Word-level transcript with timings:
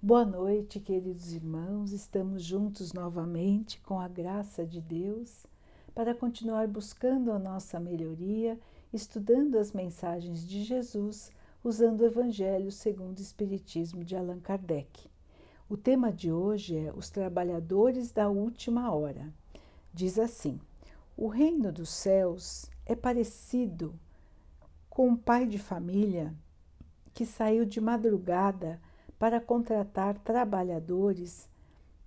Boa 0.00 0.24
noite, 0.24 0.78
queridos 0.78 1.32
irmãos. 1.32 1.90
Estamos 1.90 2.44
juntos 2.44 2.92
novamente 2.92 3.80
com 3.80 3.98
a 3.98 4.06
graça 4.06 4.64
de 4.64 4.80
Deus 4.80 5.44
para 5.92 6.14
continuar 6.14 6.68
buscando 6.68 7.32
a 7.32 7.38
nossa 7.38 7.80
melhoria, 7.80 8.56
estudando 8.92 9.58
as 9.58 9.72
mensagens 9.72 10.46
de 10.46 10.62
Jesus, 10.62 11.32
usando 11.64 12.02
o 12.02 12.06
Evangelho 12.06 12.70
segundo 12.70 13.18
o 13.18 13.22
Espiritismo 13.22 14.04
de 14.04 14.14
Allan 14.14 14.38
Kardec. 14.38 15.10
O 15.68 15.76
tema 15.76 16.12
de 16.12 16.30
hoje 16.30 16.76
é 16.76 16.92
Os 16.94 17.10
Trabalhadores 17.10 18.12
da 18.12 18.28
Última 18.28 18.94
Hora. 18.94 19.34
Diz 19.92 20.16
assim: 20.16 20.60
O 21.16 21.26
reino 21.26 21.72
dos 21.72 21.88
céus 21.88 22.70
é 22.86 22.94
parecido 22.94 23.98
com 24.88 25.08
um 25.08 25.16
pai 25.16 25.44
de 25.44 25.58
família 25.58 26.32
que 27.12 27.26
saiu 27.26 27.64
de 27.64 27.80
madrugada 27.80 28.80
para 29.18 29.40
contratar 29.40 30.18
trabalhadores 30.18 31.48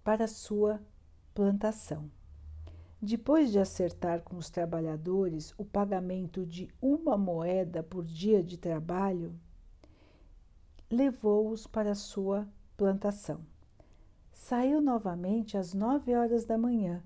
para 0.04 0.28
sua 0.28 0.82
plantação. 1.34 2.10
Depois 3.02 3.52
de 3.52 3.60
acertar 3.60 4.22
com 4.22 4.38
os 4.38 4.50
trabalhadores 4.50 5.54
o 5.58 5.66
pagamento 5.66 6.46
de 6.46 6.70
uma 6.82 7.18
moeda 7.18 7.82
por 7.82 8.06
dia 8.06 8.44
de 8.44 8.58
trabalho, 8.58 9.34
levou-os 10.90 11.66
para 11.66 11.96
sua 11.96 12.48
plantação. 12.78 13.42
Saiu 14.32 14.82
novamente 14.82 15.58
às 15.58 15.74
nove 15.74 16.16
horas 16.16 16.46
da 16.46 16.58
manhã 16.58 17.04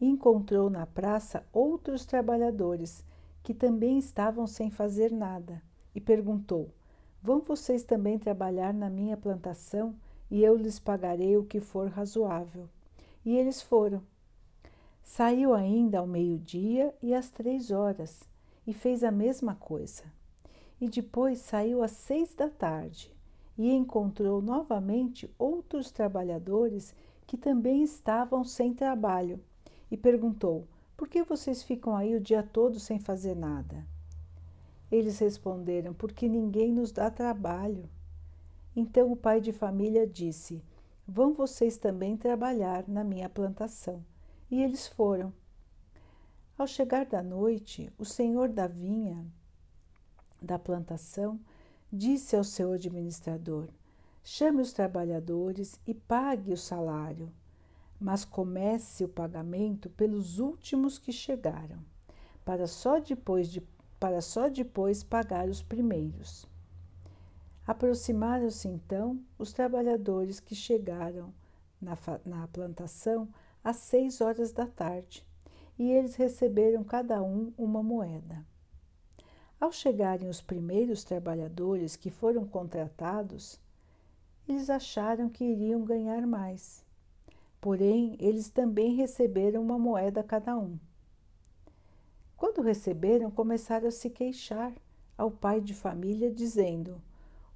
e 0.00 0.06
encontrou 0.06 0.70
na 0.70 0.86
praça 0.86 1.44
outros 1.52 2.06
trabalhadores 2.06 3.04
que 3.42 3.52
também 3.52 3.98
estavam 3.98 4.46
sem 4.46 4.70
fazer 4.70 5.10
nada 5.10 5.62
e 5.94 6.00
perguntou: 6.00 6.72
Vão 7.22 7.40
vocês 7.40 7.82
também 7.82 8.18
trabalhar 8.18 8.72
na 8.72 8.88
minha 8.88 9.16
plantação 9.16 9.94
e 10.30 10.42
eu 10.42 10.56
lhes 10.56 10.78
pagarei 10.78 11.36
o 11.36 11.44
que 11.44 11.60
for 11.60 11.88
razoável. 11.88 12.68
E 13.24 13.36
eles 13.36 13.60
foram. 13.60 14.02
Saiu 15.02 15.54
ainda 15.54 15.98
ao 15.98 16.06
meio-dia 16.06 16.94
e 17.02 17.14
às 17.14 17.30
três 17.30 17.70
horas 17.70 18.22
e 18.66 18.72
fez 18.72 19.02
a 19.02 19.10
mesma 19.10 19.54
coisa. 19.54 20.04
E 20.80 20.88
depois 20.88 21.38
saiu 21.38 21.82
às 21.82 21.92
seis 21.92 22.34
da 22.34 22.48
tarde 22.48 23.12
e 23.56 23.70
encontrou 23.72 24.40
novamente 24.40 25.28
outros 25.38 25.90
trabalhadores 25.90 26.94
que 27.26 27.36
também 27.36 27.82
estavam 27.82 28.44
sem 28.44 28.72
trabalho 28.72 29.40
e 29.90 29.96
perguntou: 29.96 30.68
Por 30.96 31.08
que 31.08 31.22
vocês 31.22 31.62
ficam 31.62 31.96
aí 31.96 32.14
o 32.14 32.20
dia 32.20 32.42
todo 32.42 32.78
sem 32.78 32.98
fazer 32.98 33.34
nada? 33.34 33.84
Eles 34.90 35.18
responderam: 35.18 35.92
Porque 35.92 36.28
ninguém 36.28 36.72
nos 36.72 36.92
dá 36.92 37.10
trabalho. 37.10 37.88
Então 38.74 39.12
o 39.12 39.16
pai 39.16 39.40
de 39.40 39.52
família 39.52 40.06
disse: 40.06 40.62
Vão 41.06 41.34
vocês 41.34 41.76
também 41.76 42.16
trabalhar 42.16 42.86
na 42.88 43.04
minha 43.04 43.28
plantação. 43.28 44.04
E 44.50 44.62
eles 44.62 44.86
foram. 44.86 45.32
Ao 46.56 46.66
chegar 46.66 47.06
da 47.06 47.22
noite, 47.22 47.92
o 47.98 48.04
senhor 48.04 48.48
da 48.48 48.66
vinha, 48.66 49.24
da 50.40 50.58
plantação, 50.58 51.38
disse 51.92 52.34
ao 52.36 52.44
seu 52.44 52.72
administrador: 52.72 53.68
Chame 54.24 54.60
os 54.60 54.72
trabalhadores 54.72 55.80
e 55.86 55.94
pague 55.94 56.52
o 56.52 56.56
salário, 56.56 57.32
mas 58.00 58.24
comece 58.24 59.04
o 59.04 59.08
pagamento 59.08 59.88
pelos 59.90 60.38
últimos 60.38 60.98
que 60.98 61.12
chegaram, 61.12 61.78
para 62.44 62.66
só 62.66 62.98
depois 62.98 63.48
de 63.48 63.60
para 63.98 64.20
só 64.20 64.48
depois 64.48 65.02
pagar 65.02 65.48
os 65.48 65.62
primeiros. 65.62 66.46
Aproximaram-se 67.66 68.68
então 68.68 69.20
os 69.38 69.52
trabalhadores 69.52 70.40
que 70.40 70.54
chegaram 70.54 71.32
na, 71.80 71.96
na, 72.24 72.48
plantação 72.48 73.28
às 73.62 73.76
seis 73.76 74.20
horas 74.20 74.52
da 74.52 74.66
tarde 74.66 75.26
e 75.78 75.90
eles 75.90 76.14
receberam 76.14 76.82
cada 76.82 77.22
um 77.22 77.52
uma 77.58 77.82
moeda. 77.82 78.44
Ao 79.60 79.70
chegarem 79.72 80.28
os 80.28 80.40
primeiros 80.40 81.04
trabalhadores 81.04 81.96
que 81.96 82.10
foram 82.10 82.46
contratados, 82.46 83.60
eles 84.48 84.70
acharam 84.70 85.28
que 85.28 85.44
iriam 85.44 85.84
ganhar 85.84 86.26
mais. 86.26 86.84
Porém, 87.60 88.16
eles 88.20 88.48
também 88.48 88.94
receberam 88.94 89.60
uma 89.60 89.78
moeda 89.78 90.22
cada 90.22 90.56
um. 90.56 90.78
Quando 92.38 92.62
receberam, 92.62 93.32
começaram 93.32 93.88
a 93.88 93.90
se 93.90 94.08
queixar 94.08 94.72
ao 95.18 95.28
pai 95.28 95.60
de 95.60 95.74
família, 95.74 96.30
dizendo: 96.30 97.02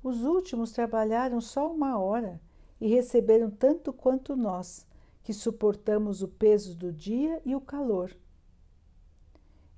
Os 0.03 0.25
últimos 0.25 0.73
trabalharam 0.73 1.41
só 1.41 1.73
uma 1.73 2.01
hora 2.01 2.41
e 2.81 2.89
receberam 2.89 3.49
tanto 3.49 3.93
quanto 3.93 4.35
nós, 4.35 4.85
que 5.23 5.33
suportamos 5.33 6.21
o 6.21 6.27
peso 6.27 6.75
do 6.75 6.93
dia 6.93 7.41
e 7.45 7.55
o 7.55 7.61
calor. 7.61 8.13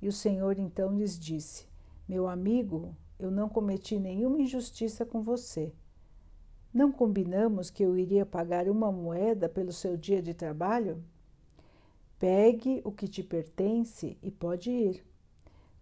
E 0.00 0.08
o 0.08 0.12
Senhor 0.12 0.58
então 0.58 0.96
lhes 0.96 1.18
disse: 1.18 1.68
Meu 2.08 2.26
amigo, 2.26 2.96
eu 3.18 3.30
não 3.30 3.46
cometi 3.46 4.00
nenhuma 4.00 4.40
injustiça 4.40 5.04
com 5.04 5.22
você. 5.22 5.74
Não 6.72 6.90
combinamos 6.90 7.68
que 7.68 7.82
eu 7.82 7.98
iria 7.98 8.24
pagar 8.24 8.70
uma 8.70 8.90
moeda 8.90 9.50
pelo 9.50 9.70
seu 9.70 9.98
dia 9.98 10.22
de 10.22 10.32
trabalho? 10.32 11.04
Pegue 12.24 12.80
o 12.86 12.90
que 12.90 13.06
te 13.06 13.22
pertence 13.22 14.16
e 14.22 14.30
pode 14.30 14.70
ir. 14.70 15.06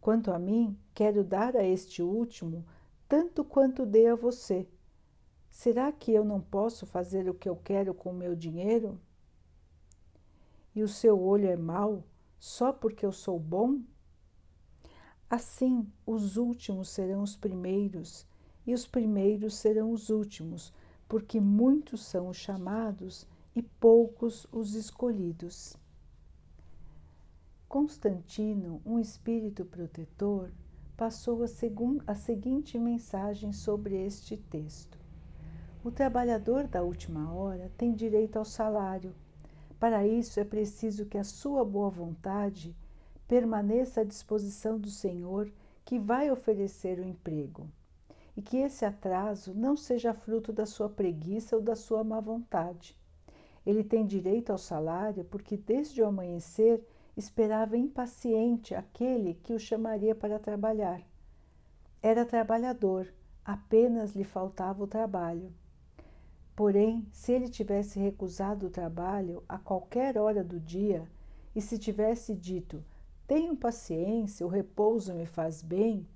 Quanto 0.01 0.33
a 0.33 0.41
mim, 0.41 0.77
quero 0.93 1.23
dar 1.23 1.55
a 1.55 1.63
este 1.63 2.03
último 2.03 2.67
tanto 3.09 3.45
quanto 3.45 3.87
dei 3.87 4.09
a 4.09 4.17
você. 4.17 4.67
Será 5.49 5.93
que 5.93 6.11
eu 6.11 6.25
não 6.25 6.41
posso 6.41 6.85
fazer 6.85 7.31
o 7.31 7.35
que 7.35 7.49
eu 7.49 7.55
quero 7.55 7.95
com 7.95 8.11
o 8.11 8.13
meu 8.13 8.35
dinheiro? 8.35 9.01
E 10.75 10.83
o 10.83 10.89
seu 10.89 11.23
olho 11.23 11.47
é 11.47 11.55
mau 11.57 12.03
só 12.41 12.73
porque 12.73 13.07
eu 13.07 13.13
sou 13.13 13.39
bom? 13.39 13.79
Assim, 15.31 15.87
os 16.05 16.37
últimos 16.37 16.89
serão 16.89 17.23
os 17.23 17.37
primeiros, 17.37 18.27
e 18.67 18.75
os 18.75 18.85
primeiros 18.85 19.55
serão 19.55 19.93
os 19.93 20.11
últimos, 20.11 20.73
porque 21.09 21.41
muitos 21.41 22.05
são 22.05 22.27
os 22.27 22.37
chamados 22.37 23.29
e 23.55 23.63
poucos 23.63 24.45
os 24.51 24.75
escolhidos. 24.75 25.81
Constantino, 27.73 28.83
um 28.85 28.99
espírito 28.99 29.65
protetor, 29.65 30.51
passou 30.95 31.43
a, 31.43 31.47
a 32.07 32.15
seguinte 32.15 32.79
mensagem 32.79 33.51
sobre 33.51 33.97
este 33.97 34.37
texto: 34.37 34.99
O 35.83 35.91
trabalhador 35.91 36.67
da 36.67 36.83
última 36.83 37.33
hora 37.33 37.73
tem 37.79 37.95
direito 37.95 38.37
ao 38.37 38.45
salário. 38.45 39.15
Para 39.81 40.07
isso 40.07 40.39
é 40.39 40.45
preciso 40.45 41.07
que 41.07 41.17
a 41.17 41.25
sua 41.25 41.65
boa 41.65 41.89
vontade 41.89 42.77
permaneça 43.27 44.03
à 44.03 44.05
disposição 44.05 44.79
do 44.79 44.91
Senhor 44.91 45.51
que 45.83 45.99
vai 45.99 46.31
oferecer 46.31 46.99
o 46.99 47.09
emprego, 47.09 47.67
e 48.37 48.43
que 48.43 48.59
esse 48.59 48.85
atraso 48.85 49.55
não 49.55 49.79
seja 49.79 50.13
fruto 50.13 50.53
da 50.53 50.67
sua 50.67 50.91
preguiça 50.91 51.57
ou 51.57 51.63
da 51.63 51.75
sua 51.75 52.05
má 52.05 52.21
vontade. 52.21 52.95
Ele 53.65 53.83
tem 53.83 54.05
direito 54.05 54.51
ao 54.53 54.59
salário 54.59 55.25
porque 55.25 55.57
desde 55.57 56.03
o 56.03 56.07
amanhecer 56.07 56.87
esperava 57.17 57.77
impaciente 57.77 58.75
aquele 58.75 59.35
que 59.35 59.53
o 59.53 59.59
chamaria 59.59 60.15
para 60.15 60.39
trabalhar. 60.39 61.03
Era 62.03 62.25
trabalhador, 62.25 63.13
apenas 63.45 64.13
lhe 64.13 64.25
faltava 64.25 64.83
o 64.83 64.87
trabalho. 64.87 65.53
Porém, 66.57 67.07
se 67.13 67.33
ele 67.33 67.49
tivesse 67.49 67.99
recusado 67.99 68.67
o 68.67 68.71
trabalho 68.71 69.43
a 69.49 69.59
qualquer 69.59 70.19
hora 70.19 70.43
do 70.43 70.61
dia 70.61 71.07
e 71.55 71.61
se 71.61 71.79
tivesse 71.79 72.35
dito: 72.35 72.85
Tenho 73.27 73.57
paciência, 73.57 74.47
o 74.47 74.49
repouso 74.49 75.15
me 75.15 75.27
faz 75.27 75.63
bem, 75.63 76.07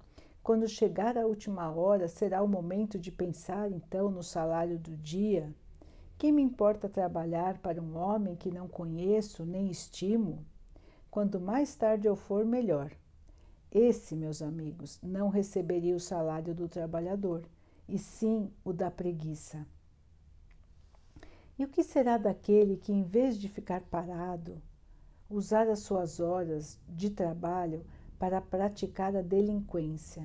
quando 0.42 0.68
chegar 0.68 1.18
a 1.18 1.26
última 1.26 1.70
hora 1.70 2.06
será 2.06 2.42
o 2.42 2.48
momento 2.48 2.98
de 2.98 3.10
pensar 3.10 3.70
então 3.72 4.10
no 4.10 4.22
salário 4.22 4.78
do 4.78 4.96
dia. 4.96 5.52
Que 6.18 6.32
me 6.32 6.40
importa 6.40 6.88
trabalhar 6.88 7.58
para 7.58 7.82
um 7.82 7.96
homem 7.96 8.36
que 8.36 8.50
não 8.50 8.68
conheço 8.68 9.44
nem 9.44 9.68
estimo? 9.70 10.44
Quanto 11.16 11.40
mais 11.40 11.74
tarde 11.74 12.06
eu 12.06 12.14
for, 12.14 12.44
melhor. 12.44 12.92
Esse, 13.72 14.14
meus 14.14 14.42
amigos, 14.42 14.98
não 15.02 15.30
receberia 15.30 15.96
o 15.96 15.98
salário 15.98 16.54
do 16.54 16.68
trabalhador, 16.68 17.48
e 17.88 17.98
sim 17.98 18.50
o 18.62 18.70
da 18.70 18.90
preguiça. 18.90 19.66
E 21.58 21.64
o 21.64 21.68
que 21.68 21.82
será 21.82 22.18
daquele 22.18 22.76
que, 22.76 22.92
em 22.92 23.02
vez 23.02 23.38
de 23.38 23.48
ficar 23.48 23.80
parado, 23.80 24.60
usar 25.30 25.70
as 25.70 25.78
suas 25.78 26.20
horas 26.20 26.78
de 26.86 27.08
trabalho 27.08 27.82
para 28.18 28.38
praticar 28.42 29.16
a 29.16 29.22
delinquência, 29.22 30.22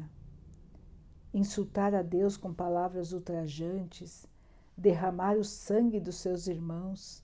insultar 1.33 1.95
a 1.95 2.01
Deus 2.01 2.35
com 2.35 2.53
palavras 2.53 3.13
ultrajantes, 3.13 4.27
derramar 4.77 5.37
o 5.37 5.45
sangue 5.45 6.01
dos 6.01 6.17
seus 6.17 6.47
irmãos, 6.47 7.23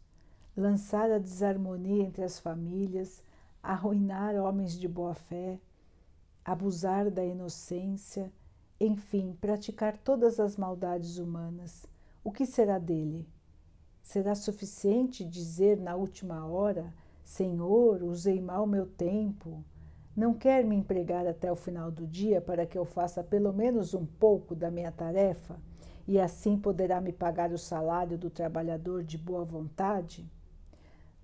lançar 0.56 1.12
a 1.12 1.20
desarmonia 1.20 2.06
entre 2.06 2.24
as 2.24 2.40
famílias, 2.40 3.22
arruinar 3.68 4.34
homens 4.36 4.80
de 4.80 4.88
boa 4.88 5.14
fé, 5.14 5.60
abusar 6.46 7.12
da 7.12 7.26
inocência, 7.26 8.32
enfim, 8.80 9.38
praticar 9.42 9.98
todas 9.98 10.40
as 10.40 10.56
maldades 10.56 11.18
humanas. 11.18 11.86
o 12.24 12.32
que 12.32 12.46
será 12.46 12.80
dele? 12.80 13.28
Será 14.02 14.36
suficiente 14.36 15.26
dizer 15.26 15.78
na 15.78 15.96
última 15.96 16.46
hora: 16.46 16.94
Senhor, 17.26 18.02
usei 18.04 18.40
mal 18.40 18.66
meu 18.66 18.86
tempo. 18.86 19.62
Não 20.16 20.34
quer 20.34 20.64
me 20.64 20.78
empregar 20.78 21.28
até 21.28 21.52
o 21.52 21.56
final 21.56 21.92
do 21.92 22.08
dia 22.08 22.40
para 22.40 22.66
que 22.66 22.78
eu 22.78 22.86
faça 22.86 23.22
pelo 23.22 23.52
menos 23.52 23.94
um 23.94 24.06
pouco 24.06 24.56
da 24.56 24.72
minha 24.72 24.94
tarefa 24.94 25.60
e 26.08 26.18
assim 26.22 26.58
poderá 26.58 27.02
me 27.02 27.12
pagar 27.12 27.52
o 27.52 27.58
salário 27.58 28.18
do 28.18 28.30
trabalhador 28.30 29.04
de 29.04 29.18
boa 29.18 29.44
vontade? 29.44 30.26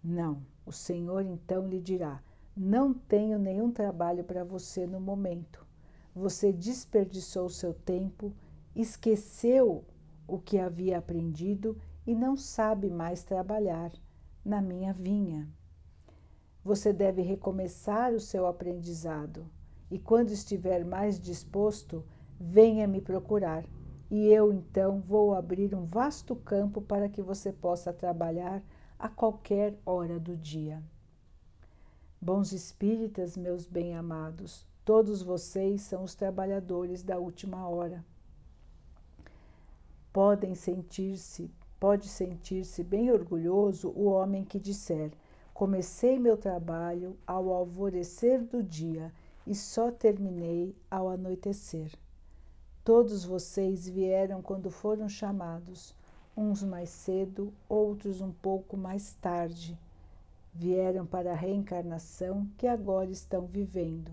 Não, 0.04 0.46
o 0.66 0.74
Senhor 0.74 1.22
então 1.26 1.66
lhe 1.66 1.80
dirá: 1.80 2.22
Não 2.56 2.94
tenho 2.94 3.40
nenhum 3.40 3.72
trabalho 3.72 4.24
para 4.24 4.44
você 4.44 4.86
no 4.86 5.00
momento. 5.00 5.66
Você 6.14 6.54
desperdiçou 6.54 7.50
seu 7.50 7.74
tempo, 7.74 8.32
esqueceu 8.76 9.84
o 10.28 10.38
que 10.38 10.60
havia 10.60 11.00
aprendido 11.00 11.76
e 12.06 12.14
não 12.14 12.38
sabe 12.38 12.92
mais 12.92 13.24
trabalhar 13.24 13.92
na 14.46 14.62
minha 14.62 14.94
vinha. 14.94 15.50
Você 16.64 16.94
deve 16.94 17.24
recomeçar 17.24 18.14
o 18.14 18.20
seu 18.20 18.46
aprendizado 18.46 19.50
e, 19.90 19.98
quando 19.98 20.30
estiver 20.30 20.86
mais 20.86 21.20
disposto, 21.20 22.06
venha 22.40 22.88
me 22.88 23.02
procurar 23.02 23.66
e 24.12 24.28
eu 24.28 24.54
então 24.54 25.02
vou 25.02 25.34
abrir 25.34 25.74
um 25.74 25.86
vasto 25.86 26.36
campo 26.36 26.84
para 26.84 27.10
que 27.10 27.22
você 27.22 27.52
possa 27.52 27.92
trabalhar 27.92 28.64
a 29.00 29.10
qualquer 29.10 29.76
hora 29.84 30.20
do 30.20 30.38
dia. 30.38 30.84
Bons 32.24 32.54
espíritas, 32.54 33.36
meus 33.36 33.66
bem-amados, 33.66 34.66
todos 34.86 35.22
vocês 35.22 35.82
são 35.82 36.06
os 36.06 36.16
trabalhadores 36.16 37.04
da 37.04 37.20
última 37.20 37.68
hora. 37.68 38.02
Podem 40.14 40.56
sentir-se 40.56 41.52
Pode 41.78 42.08
sentir-se 42.08 42.82
bem 42.82 43.12
orgulhoso 43.12 43.90
o 43.90 44.06
homem 44.06 44.46
que 44.46 44.58
disser: 44.58 45.12
Comecei 45.54 46.18
meu 46.18 46.38
trabalho 46.38 47.18
ao 47.28 47.52
alvorecer 47.52 48.42
do 48.42 48.64
dia 48.64 49.12
e 49.46 49.54
só 49.54 49.92
terminei 49.92 50.74
ao 50.90 51.10
anoitecer. 51.10 51.92
Todos 52.86 53.26
vocês 53.26 53.86
vieram 53.86 54.42
quando 54.42 54.72
foram 54.72 55.10
chamados, 55.10 55.94
uns 56.38 56.64
mais 56.64 56.90
cedo, 56.90 57.52
outros 57.68 58.22
um 58.22 58.32
pouco 58.32 58.78
mais 58.78 59.14
tarde. 59.16 59.78
Vieram 60.54 61.06
para 61.06 61.32
a 61.32 61.36
reencarnação 61.36 62.48
que 62.58 62.68
agora 62.68 63.10
estão 63.10 63.48
vivendo. 63.48 64.12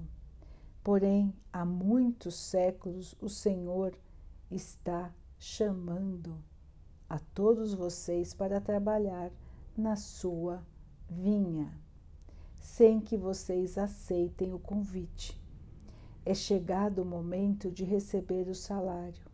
Porém, 0.82 1.34
há 1.52 1.64
muitos 1.64 2.34
séculos 2.34 3.14
o 3.20 3.28
Senhor 3.28 3.94
está 4.50 5.12
chamando 5.38 6.42
a 7.08 7.19
todos 7.19 7.75
vocês 7.75 8.32
para 8.32 8.60
trabalhar 8.60 9.31
na 9.76 9.96
sua 9.96 10.62
vinha, 11.08 11.72
sem 12.54 13.00
que 13.00 13.16
vocês 13.16 13.76
aceitem 13.76 14.54
o 14.54 14.58
convite. 14.58 15.40
É 16.25 16.34
chegado 16.34 17.02
o 17.02 17.04
momento 17.04 17.70
de 17.70 17.84
receber 17.84 18.48
o 18.48 18.54
salário. 18.54 19.25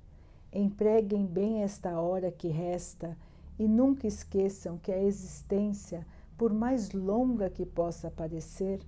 Empreguem 0.52 1.26
bem 1.26 1.62
esta 1.62 2.00
hora 2.00 2.32
que 2.32 2.48
resta 2.48 3.16
e 3.58 3.68
nunca 3.68 4.06
esqueçam 4.06 4.78
que 4.78 4.92
a 4.92 5.02
existência, 5.02 6.06
por 6.36 6.52
mais 6.52 6.92
longa 6.92 7.48
que 7.48 7.64
possa 7.64 8.10
parecer, 8.10 8.80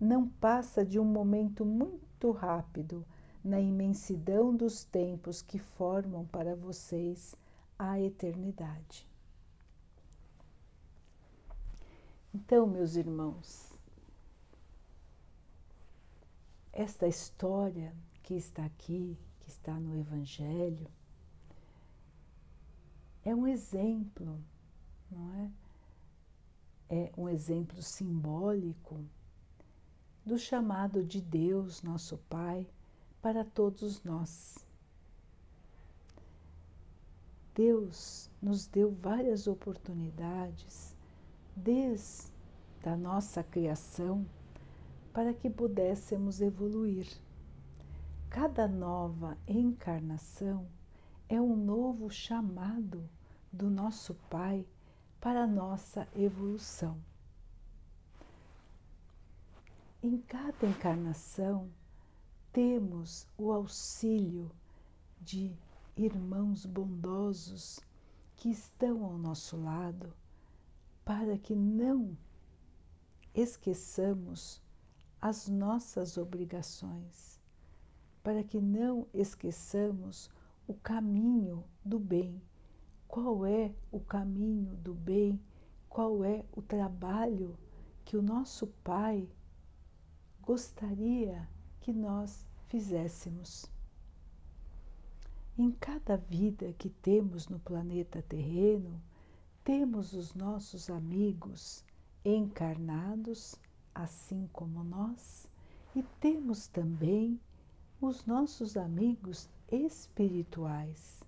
não 0.00 0.28
passa 0.28 0.84
de 0.84 0.98
um 0.98 1.04
momento 1.04 1.64
muito 1.64 2.30
rápido 2.32 3.06
na 3.42 3.60
imensidão 3.60 4.54
dos 4.54 4.84
tempos 4.84 5.40
que 5.40 5.58
formam 5.58 6.26
para 6.26 6.56
vocês 6.56 7.34
a 7.78 8.00
eternidade. 8.00 9.08
Então, 12.34 12.66
meus 12.66 12.96
irmãos, 12.96 13.72
esta 16.72 17.06
história 17.06 17.94
que 18.22 18.34
está 18.34 18.64
aqui, 18.64 19.16
que 19.40 19.48
está 19.48 19.72
no 19.78 19.96
Evangelho, 19.96 20.90
é 23.24 23.34
um 23.34 23.46
exemplo, 23.46 24.38
não 25.10 25.32
é? 25.34 25.65
É 26.88 27.10
um 27.16 27.28
exemplo 27.28 27.82
simbólico 27.82 29.04
do 30.24 30.38
chamado 30.38 31.04
de 31.04 31.20
Deus, 31.20 31.82
nosso 31.82 32.18
Pai, 32.28 32.66
para 33.20 33.44
todos 33.44 34.02
nós. 34.04 34.66
Deus 37.54 38.30
nos 38.40 38.66
deu 38.66 38.92
várias 38.92 39.46
oportunidades 39.46 40.94
desde 41.56 42.30
a 42.84 42.96
nossa 42.96 43.42
criação 43.42 44.26
para 45.12 45.32
que 45.32 45.48
pudéssemos 45.48 46.40
evoluir. 46.40 47.08
Cada 48.28 48.68
nova 48.68 49.38
encarnação 49.48 50.68
é 51.28 51.40
um 51.40 51.56
novo 51.56 52.10
chamado 52.10 53.08
do 53.50 53.70
nosso 53.70 54.14
Pai 54.28 54.66
para 55.20 55.42
a 55.42 55.46
nossa 55.46 56.06
evolução. 56.14 57.00
Em 60.02 60.18
cada 60.18 60.66
encarnação, 60.66 61.70
temos 62.52 63.26
o 63.36 63.52
auxílio 63.52 64.50
de 65.20 65.52
irmãos 65.96 66.64
bondosos 66.64 67.80
que 68.36 68.50
estão 68.50 69.04
ao 69.04 69.18
nosso 69.18 69.56
lado, 69.56 70.12
para 71.04 71.38
que 71.38 71.54
não 71.54 72.16
esqueçamos 73.34 74.62
as 75.20 75.48
nossas 75.48 76.16
obrigações, 76.16 77.40
para 78.22 78.44
que 78.44 78.60
não 78.60 79.06
esqueçamos 79.12 80.30
o 80.66 80.74
caminho 80.74 81.64
do 81.84 81.98
bem. 81.98 82.40
Qual 83.16 83.46
é 83.46 83.72
o 83.90 83.98
caminho 83.98 84.76
do 84.76 84.92
bem? 84.92 85.40
Qual 85.88 86.22
é 86.22 86.44
o 86.52 86.60
trabalho 86.60 87.56
que 88.04 88.14
o 88.14 88.20
nosso 88.20 88.66
Pai 88.84 89.26
gostaria 90.42 91.48
que 91.80 91.94
nós 91.94 92.46
fizéssemos? 92.68 93.72
Em 95.56 95.70
cada 95.70 96.18
vida 96.18 96.74
que 96.74 96.90
temos 96.90 97.48
no 97.48 97.58
planeta 97.58 98.20
terreno, 98.20 99.00
temos 99.64 100.12
os 100.12 100.34
nossos 100.34 100.90
amigos 100.90 101.82
encarnados, 102.22 103.56
assim 103.94 104.46
como 104.52 104.84
nós, 104.84 105.48
e 105.94 106.02
temos 106.20 106.66
também 106.66 107.40
os 107.98 108.26
nossos 108.26 108.76
amigos 108.76 109.48
espirituais, 109.72 111.24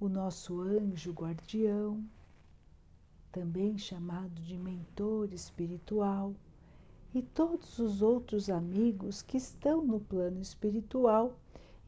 o 0.00 0.08
nosso 0.08 0.60
anjo 0.60 1.12
guardião, 1.12 2.04
também 3.30 3.76
chamado 3.78 4.40
de 4.42 4.56
mentor 4.56 5.32
espiritual, 5.32 6.34
e 7.14 7.22
todos 7.22 7.78
os 7.78 8.02
outros 8.02 8.50
amigos 8.50 9.22
que 9.22 9.36
estão 9.36 9.84
no 9.84 10.00
plano 10.00 10.40
espiritual 10.40 11.38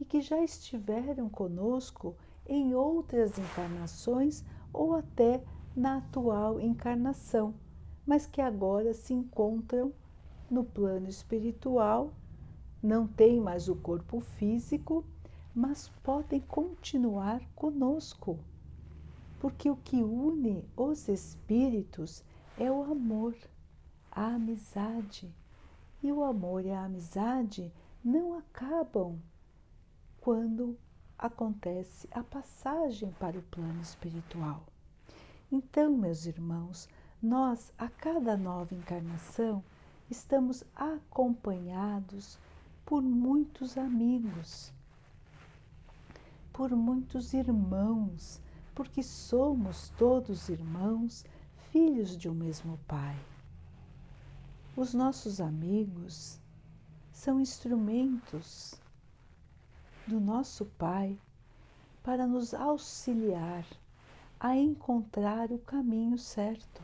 e 0.00 0.04
que 0.04 0.20
já 0.20 0.42
estiveram 0.42 1.28
conosco 1.28 2.14
em 2.46 2.74
outras 2.74 3.36
encarnações 3.36 4.44
ou 4.72 4.94
até 4.94 5.42
na 5.74 5.98
atual 5.98 6.60
encarnação, 6.60 7.54
mas 8.06 8.26
que 8.26 8.40
agora 8.40 8.94
se 8.94 9.12
encontram 9.12 9.92
no 10.48 10.64
plano 10.64 11.08
espiritual, 11.08 12.12
não 12.80 13.06
têm 13.06 13.40
mais 13.40 13.68
o 13.68 13.74
corpo 13.74 14.20
físico, 14.20 15.04
mas 15.56 15.88
podem 16.02 16.38
continuar 16.40 17.40
conosco. 17.54 18.38
Porque 19.40 19.70
o 19.70 19.76
que 19.76 20.02
une 20.02 20.68
os 20.76 21.08
espíritos 21.08 22.22
é 22.58 22.70
o 22.70 22.84
amor, 22.84 23.34
a 24.12 24.34
amizade. 24.34 25.34
E 26.02 26.12
o 26.12 26.22
amor 26.22 26.66
e 26.66 26.70
a 26.70 26.84
amizade 26.84 27.72
não 28.04 28.34
acabam 28.34 29.18
quando 30.20 30.76
acontece 31.18 32.06
a 32.10 32.22
passagem 32.22 33.10
para 33.12 33.38
o 33.38 33.42
plano 33.42 33.80
espiritual. 33.80 34.62
Então, 35.50 35.96
meus 35.96 36.26
irmãos, 36.26 36.86
nós 37.22 37.72
a 37.78 37.88
cada 37.88 38.36
nova 38.36 38.74
encarnação 38.74 39.64
estamos 40.10 40.62
acompanhados 40.74 42.38
por 42.84 43.00
muitos 43.02 43.78
amigos, 43.78 44.72
por 46.56 46.74
muitos 46.74 47.34
irmãos, 47.34 48.40
porque 48.74 49.02
somos 49.02 49.90
todos 49.90 50.48
irmãos, 50.48 51.22
filhos 51.70 52.16
de 52.16 52.30
um 52.30 52.34
mesmo 52.34 52.78
Pai. 52.88 53.14
Os 54.74 54.94
nossos 54.94 55.38
amigos 55.38 56.40
são 57.12 57.38
instrumentos 57.38 58.74
do 60.06 60.18
nosso 60.18 60.64
Pai 60.64 61.20
para 62.02 62.26
nos 62.26 62.54
auxiliar 62.54 63.66
a 64.40 64.56
encontrar 64.56 65.52
o 65.52 65.58
caminho 65.58 66.16
certo. 66.16 66.82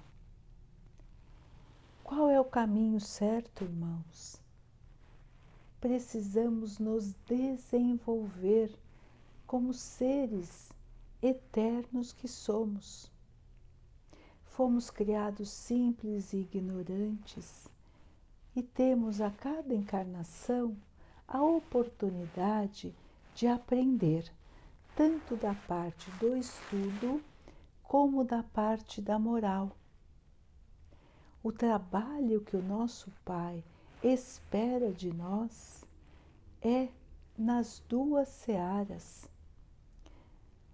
Qual 2.04 2.28
é 2.28 2.38
o 2.38 2.44
caminho 2.44 3.00
certo, 3.00 3.64
irmãos? 3.64 4.38
Precisamos 5.80 6.78
nos 6.78 7.14
desenvolver 7.26 8.81
como 9.52 9.74
seres 9.74 10.72
eternos 11.20 12.10
que 12.10 12.26
somos. 12.26 13.12
Fomos 14.46 14.88
criados 14.88 15.50
simples 15.50 16.32
e 16.32 16.38
ignorantes 16.38 17.68
e 18.56 18.62
temos 18.62 19.20
a 19.20 19.30
cada 19.30 19.74
encarnação 19.74 20.74
a 21.28 21.42
oportunidade 21.42 22.94
de 23.34 23.46
aprender, 23.46 24.32
tanto 24.96 25.36
da 25.36 25.54
parte 25.54 26.10
do 26.12 26.34
estudo 26.34 27.22
como 27.82 28.24
da 28.24 28.42
parte 28.42 29.02
da 29.02 29.18
moral. 29.18 29.76
O 31.42 31.52
trabalho 31.52 32.40
que 32.40 32.56
o 32.56 32.62
nosso 32.62 33.12
Pai 33.22 33.62
espera 34.02 34.90
de 34.90 35.12
nós 35.12 35.84
é 36.62 36.88
nas 37.36 37.82
duas 37.86 38.28
searas. 38.28 39.30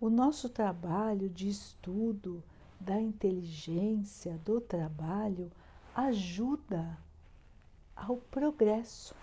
O 0.00 0.08
nosso 0.08 0.48
trabalho 0.48 1.28
de 1.28 1.48
estudo, 1.48 2.40
da 2.78 3.00
inteligência, 3.00 4.38
do 4.44 4.60
trabalho, 4.60 5.50
ajuda 5.92 6.96
ao 7.96 8.16
progresso, 8.16 9.16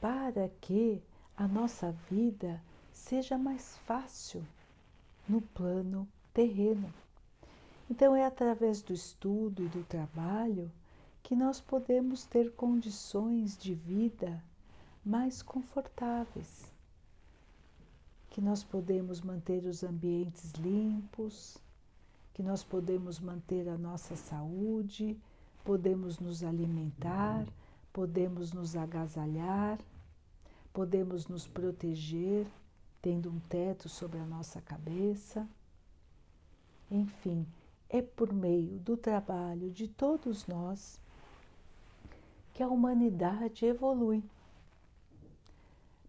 para 0.00 0.48
que 0.60 1.00
a 1.36 1.46
nossa 1.46 1.92
vida 2.10 2.60
seja 2.92 3.38
mais 3.38 3.76
fácil 3.86 4.44
no 5.28 5.40
plano 5.40 6.08
terreno. 6.32 6.92
Então, 7.88 8.16
é 8.16 8.26
através 8.26 8.82
do 8.82 8.92
estudo 8.92 9.64
e 9.64 9.68
do 9.68 9.84
trabalho 9.84 10.72
que 11.22 11.36
nós 11.36 11.60
podemos 11.60 12.24
ter 12.24 12.52
condições 12.54 13.56
de 13.56 13.74
vida 13.74 14.42
mais 15.04 15.40
confortáveis, 15.40 16.73
que 18.34 18.40
nós 18.40 18.64
podemos 18.64 19.20
manter 19.20 19.64
os 19.64 19.84
ambientes 19.84 20.50
limpos, 20.54 21.56
que 22.32 22.42
nós 22.42 22.64
podemos 22.64 23.20
manter 23.20 23.68
a 23.68 23.78
nossa 23.78 24.16
saúde, 24.16 25.16
podemos 25.62 26.18
nos 26.18 26.42
alimentar, 26.42 27.46
podemos 27.92 28.52
nos 28.52 28.74
agasalhar, 28.74 29.78
podemos 30.72 31.28
nos 31.28 31.46
proteger, 31.46 32.44
tendo 33.00 33.30
um 33.30 33.38
teto 33.38 33.88
sobre 33.88 34.18
a 34.18 34.26
nossa 34.26 34.60
cabeça. 34.60 35.46
Enfim, 36.90 37.46
é 37.88 38.02
por 38.02 38.32
meio 38.32 38.80
do 38.80 38.96
trabalho 38.96 39.70
de 39.70 39.86
todos 39.86 40.44
nós 40.48 40.98
que 42.52 42.64
a 42.64 42.68
humanidade 42.68 43.64
evolui. 43.64 44.24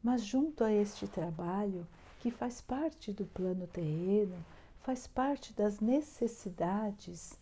Mas, 0.01 0.23
junto 0.23 0.63
a 0.63 0.71
este 0.71 1.07
trabalho, 1.07 1.85
que 2.25 2.31
faz 2.31 2.59
parte 2.59 3.13
do 3.13 3.23
plano 3.23 3.67
terreno, 3.67 4.43
faz 4.81 5.05
parte 5.05 5.53
das 5.53 5.79
necessidades 5.79 7.39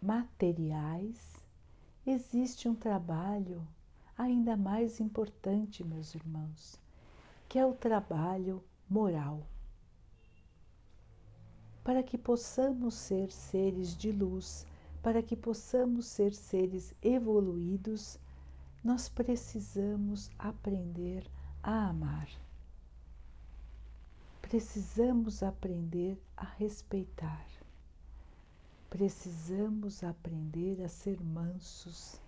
materiais, 0.00 1.44
existe 2.06 2.70
um 2.70 2.74
trabalho 2.74 3.68
ainda 4.16 4.56
mais 4.56 4.98
importante, 4.98 5.84
meus 5.84 6.14
irmãos, 6.14 6.80
que 7.50 7.58
é 7.58 7.66
o 7.66 7.74
trabalho 7.74 8.64
moral. 8.88 9.46
Para 11.84 12.02
que 12.02 12.16
possamos 12.16 12.94
ser 12.94 13.30
seres 13.30 13.94
de 13.94 14.10
luz, 14.10 14.66
para 15.02 15.22
que 15.22 15.36
possamos 15.36 16.06
ser 16.06 16.32
seres 16.32 16.94
evoluídos, 17.02 18.18
nós 18.82 19.06
precisamos 19.06 20.30
aprender 20.38 21.30
a 21.62 21.88
amar 21.90 22.26
precisamos 24.56 25.42
aprender 25.42 26.18
a 26.34 26.42
respeitar, 26.42 27.46
precisamos 28.88 30.02
aprender 30.02 30.82
a 30.82 30.88
ser 30.88 31.22
mansos, 31.22 32.18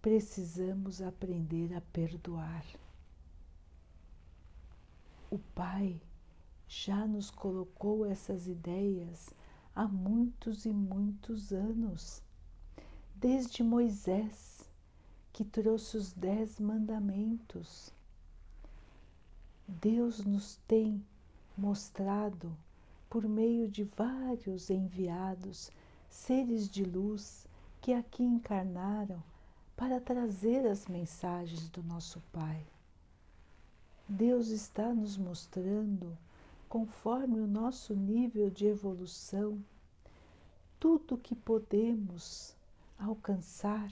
precisamos 0.00 1.02
aprender 1.02 1.74
a 1.74 1.82
perdoar. 1.92 2.64
O 5.30 5.38
Pai 5.54 6.00
já 6.66 7.06
nos 7.06 7.30
colocou 7.30 8.06
essas 8.06 8.46
ideias 8.46 9.28
há 9.74 9.86
muitos 9.86 10.64
e 10.64 10.72
muitos 10.72 11.52
anos, 11.52 12.22
desde 13.14 13.62
Moisés, 13.62 14.66
que 15.34 15.44
trouxe 15.44 15.98
os 15.98 16.14
Dez 16.14 16.58
Mandamentos. 16.58 17.92
Deus 19.68 20.24
nos 20.24 20.56
tem 20.66 21.04
mostrado 21.56 22.56
por 23.08 23.26
meio 23.26 23.68
de 23.68 23.84
vários 23.84 24.68
enviados, 24.68 25.70
seres 26.08 26.68
de 26.68 26.84
luz 26.84 27.46
que 27.80 27.92
aqui 27.92 28.22
encarnaram 28.22 29.22
para 29.76 30.00
trazer 30.00 30.66
as 30.66 30.86
mensagens 30.86 31.68
do 31.68 31.82
nosso 31.82 32.20
Pai. 32.32 32.66
Deus 34.08 34.48
está 34.48 34.94
nos 34.94 35.16
mostrando, 35.16 36.16
conforme 36.68 37.40
o 37.40 37.46
nosso 37.46 37.94
nível 37.94 38.50
de 38.50 38.66
evolução, 38.66 39.62
tudo 40.78 41.18
que 41.18 41.34
podemos 41.34 42.56
alcançar 42.98 43.90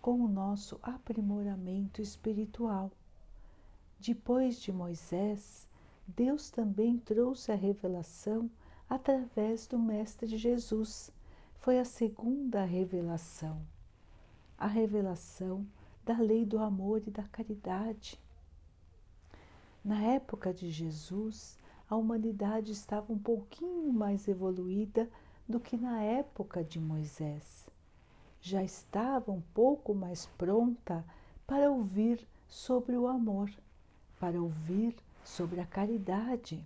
com 0.00 0.20
o 0.20 0.28
nosso 0.28 0.78
aprimoramento 0.82 2.00
espiritual. 2.00 2.90
Depois 4.02 4.58
de 4.58 4.72
Moisés, 4.72 5.68
Deus 6.06 6.48
também 6.48 6.96
trouxe 6.96 7.52
a 7.52 7.54
revelação 7.54 8.50
através 8.88 9.66
do 9.66 9.78
Mestre 9.78 10.38
Jesus. 10.38 11.12
Foi 11.56 11.78
a 11.78 11.84
segunda 11.84 12.64
revelação, 12.64 13.60
a 14.56 14.66
revelação 14.66 15.66
da 16.02 16.16
lei 16.16 16.46
do 16.46 16.58
amor 16.58 17.02
e 17.06 17.10
da 17.10 17.24
caridade. 17.24 18.18
Na 19.84 20.02
época 20.02 20.54
de 20.54 20.70
Jesus, 20.70 21.58
a 21.86 21.94
humanidade 21.94 22.72
estava 22.72 23.12
um 23.12 23.18
pouquinho 23.18 23.92
mais 23.92 24.26
evoluída 24.26 25.10
do 25.46 25.60
que 25.60 25.76
na 25.76 26.00
época 26.02 26.64
de 26.64 26.80
Moisés. 26.80 27.68
Já 28.40 28.64
estava 28.64 29.30
um 29.30 29.42
pouco 29.52 29.92
mais 29.94 30.24
pronta 30.38 31.04
para 31.46 31.70
ouvir 31.70 32.26
sobre 32.48 32.96
o 32.96 33.06
amor 33.06 33.50
para 34.20 34.40
ouvir 34.40 34.94
sobre 35.24 35.60
a 35.60 35.66
caridade. 35.66 36.64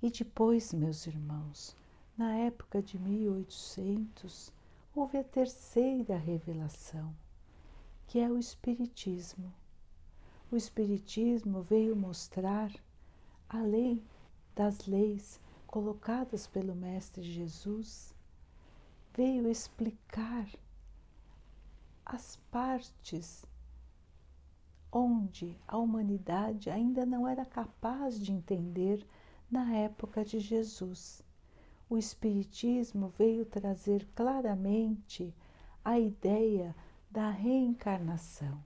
E 0.00 0.08
depois, 0.08 0.72
meus 0.72 1.04
irmãos, 1.06 1.76
na 2.16 2.32
época 2.36 2.80
de 2.80 2.96
1800, 2.96 4.52
houve 4.94 5.18
a 5.18 5.24
terceira 5.24 6.16
revelação, 6.16 7.12
que 8.06 8.20
é 8.20 8.30
o 8.30 8.38
Espiritismo. 8.38 9.52
O 10.50 10.56
Espiritismo 10.56 11.62
veio 11.62 11.96
mostrar, 11.96 12.72
além 13.48 14.02
das 14.54 14.86
leis 14.86 15.40
colocadas 15.66 16.46
pelo 16.46 16.74
Mestre 16.74 17.22
Jesus, 17.22 18.14
veio 19.12 19.50
explicar 19.50 20.48
as 22.06 22.36
partes 22.50 23.44
onde 24.98 25.56
a 25.68 25.78
humanidade 25.78 26.68
ainda 26.70 27.06
não 27.06 27.26
era 27.28 27.44
capaz 27.44 28.18
de 28.18 28.32
entender 28.32 29.06
na 29.48 29.72
época 29.72 30.24
de 30.24 30.40
Jesus. 30.40 31.22
O 31.88 31.96
Espiritismo 31.96 33.08
veio 33.16 33.46
trazer 33.46 34.06
claramente 34.14 35.32
a 35.84 35.98
ideia 35.98 36.74
da 37.10 37.30
reencarnação. 37.30 38.62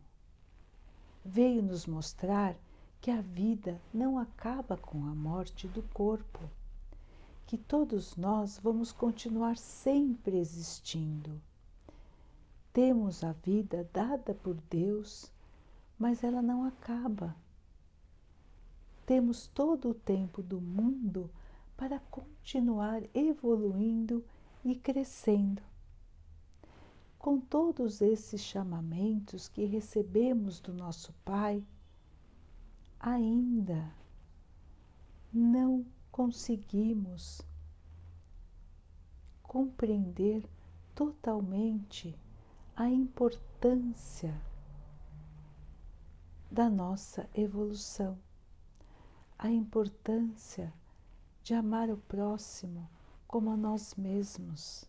Veio 1.25 1.63
nos 1.63 1.87
mostrar 1.87 2.57
que 3.01 3.11
a 3.11 3.21
vida 3.21 3.81
não 3.93 4.19
acaba 4.19 4.77
com 4.77 5.05
a 5.07 5.15
morte 5.15 5.69
do 5.69 5.83
corpo, 5.83 6.41
que 7.47 7.59
todos 7.59 8.17
nós 8.17 8.59
vamos 8.59 8.91
continuar 8.91 9.57
sempre 9.59 10.39
existindo. 10.39 11.41
Temos 12.73 13.23
a 13.23 13.33
vida 13.33 13.89
dada 13.93 14.35
por 14.35 14.57
Deus 14.71 15.31
mas 15.99 16.25
ela 16.25 16.43
não 16.43 16.65
acaba. 16.65 17.37
Temos 19.07 19.47
todo 19.47 19.91
o 19.91 19.95
tempo 19.95 20.43
do 20.43 20.61
mundo 20.61 21.31
para 21.77 22.01
continuar 22.11 23.03
evoluindo 23.15 24.25
e 24.65 24.75
crescendo. 24.75 25.63
Com 27.19 27.41
todos 27.41 28.01
esses 28.01 28.41
chamamentos 28.41 29.49
que 29.49 29.65
recebemos 29.65 30.61
do 30.61 30.73
nosso 30.73 31.13
Pai, 31.25 31.65
ainda 32.99 33.93
não 35.33 35.85
conseguimos 36.11 37.43
compreender 39.43 40.49
totalmente 40.95 42.17
a 42.77 42.89
importância 42.89 44.35
da 46.53 46.69
nossa 46.69 47.27
evolução, 47.35 48.19
a 49.39 49.51
importância 49.51 50.71
de 51.43 51.55
amar 51.55 51.89
o 51.89 51.97
próximo 51.97 52.91
como 53.27 53.49
a 53.49 53.57
nós 53.57 53.95
mesmos, 53.95 54.85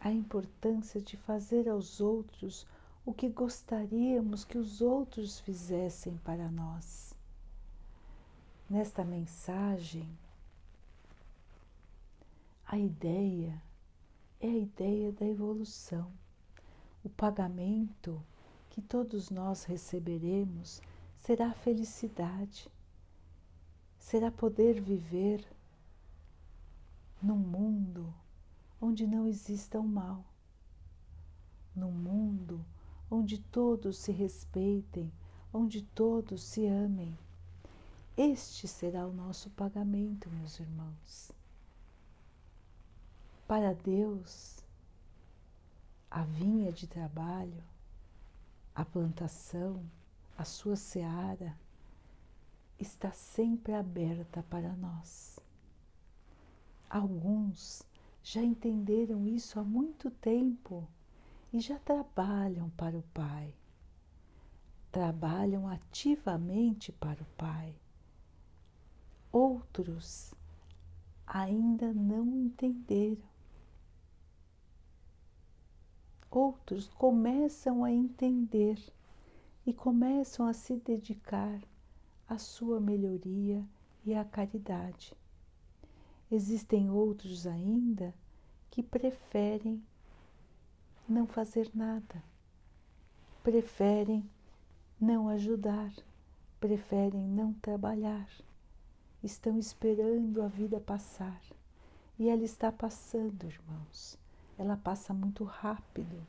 a 0.00 0.10
importância 0.10 0.98
de 0.98 1.14
fazer 1.18 1.68
aos 1.68 2.00
outros 2.00 2.66
o 3.04 3.12
que 3.12 3.28
gostaríamos 3.28 4.46
que 4.46 4.56
os 4.56 4.80
outros 4.80 5.38
fizessem 5.40 6.16
para 6.16 6.50
nós. 6.50 7.14
Nesta 8.68 9.04
mensagem, 9.04 10.08
a 12.66 12.78
ideia 12.78 13.62
é 14.40 14.46
a 14.46 14.56
ideia 14.56 15.12
da 15.12 15.26
evolução. 15.26 16.10
O 17.04 17.10
pagamento 17.10 18.24
que 18.80 18.86
todos 18.88 19.28
nós 19.28 19.64
receberemos 19.64 20.80
será 21.14 21.52
felicidade, 21.52 22.66
será 23.98 24.30
poder 24.30 24.80
viver 24.80 25.46
num 27.20 27.36
mundo 27.36 28.12
onde 28.80 29.06
não 29.06 29.26
exista 29.26 29.78
o 29.78 29.86
mal, 29.86 30.24
num 31.76 31.92
mundo 31.92 32.64
onde 33.10 33.38
todos 33.38 33.98
se 33.98 34.12
respeitem, 34.12 35.12
onde 35.52 35.82
todos 35.82 36.42
se 36.42 36.66
amem. 36.66 37.14
Este 38.16 38.66
será 38.66 39.06
o 39.06 39.12
nosso 39.12 39.50
pagamento, 39.50 40.30
meus 40.30 40.58
irmãos. 40.58 41.30
Para 43.46 43.74
Deus, 43.74 44.64
a 46.10 46.22
vinha 46.22 46.72
de 46.72 46.86
trabalho, 46.86 47.62
a 48.74 48.84
plantação, 48.84 49.84
a 50.36 50.44
sua 50.44 50.76
seara 50.76 51.58
está 52.78 53.12
sempre 53.12 53.74
aberta 53.74 54.42
para 54.44 54.72
nós. 54.74 55.38
Alguns 56.88 57.82
já 58.22 58.42
entenderam 58.42 59.26
isso 59.26 59.58
há 59.60 59.64
muito 59.64 60.10
tempo 60.10 60.88
e 61.52 61.60
já 61.60 61.78
trabalham 61.78 62.70
para 62.70 62.98
o 62.98 63.02
Pai. 63.14 63.54
Trabalham 64.90 65.68
ativamente 65.68 66.90
para 66.92 67.22
o 67.22 67.26
Pai. 67.36 67.74
Outros 69.30 70.34
ainda 71.26 71.92
não 71.94 72.36
entenderam 72.36 73.29
outros 76.30 76.88
começam 76.88 77.84
a 77.84 77.90
entender 77.90 78.78
e 79.66 79.72
começam 79.72 80.46
a 80.46 80.52
se 80.52 80.76
dedicar 80.76 81.60
à 82.28 82.38
sua 82.38 82.78
melhoria 82.80 83.64
e 84.04 84.14
à 84.14 84.24
caridade. 84.24 85.12
Existem 86.30 86.88
outros 86.88 87.46
ainda 87.46 88.14
que 88.70 88.82
preferem 88.82 89.82
não 91.08 91.26
fazer 91.26 91.68
nada, 91.74 92.22
preferem 93.42 94.24
não 95.00 95.28
ajudar, 95.28 95.92
preferem 96.60 97.22
não 97.22 97.52
trabalhar, 97.54 98.28
estão 99.22 99.58
esperando 99.58 100.40
a 100.40 100.46
vida 100.46 100.78
passar. 100.78 101.42
E 102.16 102.28
ela 102.28 102.44
está 102.44 102.70
passando, 102.70 103.44
irmãos 103.44 104.20
ela 104.60 104.76
passa 104.76 105.14
muito 105.14 105.42
rápido. 105.42 106.22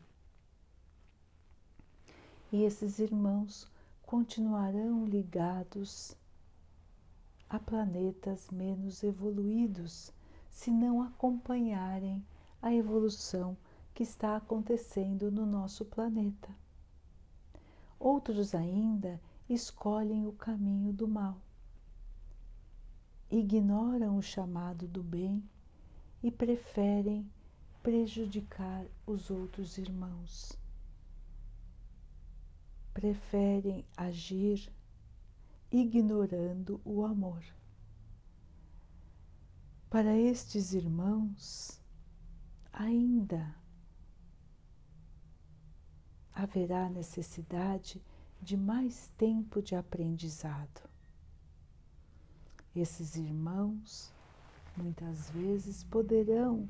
E 2.49 2.63
esses 2.63 2.97
irmãos 2.97 3.69
continuarão 4.03 5.05
ligados 5.05 6.15
a 7.49 7.59
planetas 7.59 8.49
menos 8.49 9.03
evoluídos 9.03 10.13
se 10.49 10.71
não 10.71 11.01
acompanharem 11.01 12.25
a 12.61 12.73
evolução 12.73 13.57
que 13.93 14.03
está 14.03 14.37
acontecendo 14.37 15.29
no 15.29 15.45
nosso 15.45 15.83
planeta. 15.83 16.55
Outros 17.99 18.55
ainda 18.55 19.19
escolhem 19.49 20.25
o 20.25 20.31
caminho 20.31 20.93
do 20.93 21.05
mal, 21.05 21.37
ignoram 23.29 24.17
o 24.17 24.21
chamado 24.21 24.87
do 24.87 25.03
bem 25.03 25.43
e 26.23 26.31
preferem 26.31 27.29
prejudicar 27.81 28.85
os 29.05 29.29
outros 29.29 29.77
irmãos. 29.77 30.53
Preferem 32.93 33.85
agir 33.97 34.71
ignorando 35.71 36.79
o 36.83 37.03
amor. 37.03 37.43
Para 39.89 40.15
estes 40.15 40.73
irmãos, 40.73 41.81
ainda 42.71 43.55
haverá 46.33 46.89
necessidade 46.89 48.01
de 48.41 48.55
mais 48.57 49.09
tempo 49.17 49.61
de 49.61 49.75
aprendizado. 49.75 50.89
Esses 52.75 53.15
irmãos 53.15 54.13
muitas 54.77 55.29
vezes 55.29 55.83
poderão 55.83 56.69